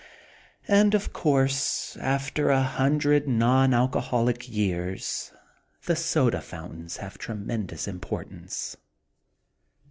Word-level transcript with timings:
And, 0.67 0.95
of 0.95 1.13
course, 1.13 1.95
after 1.97 2.49
a 2.49 2.63
hundred 2.63 3.27
non 3.27 3.71
alcoholic 3.71 4.49
years 4.49 5.31
the 5.85 5.95
soda 5.95 6.41
fountains 6.41 6.97
have 6.97 7.19
tremendous 7.19 7.87
importance. 7.87 8.77